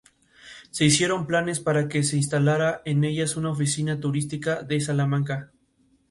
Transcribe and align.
Se 0.71 0.83
hicieron 0.83 1.27
planes 1.27 1.59
para 1.59 1.87
que 1.87 2.01
se 2.01 2.17
instalara 2.17 2.81
en 2.85 3.03
ellas 3.03 3.35
una 3.37 3.51
Oficina 3.51 3.99
Turística 3.99 4.63
de 4.63 4.81
Salamanca. 4.81 5.51